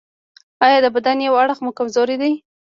[0.65, 2.33] ایا د بدن یو اړخ مو کمزوری دی؟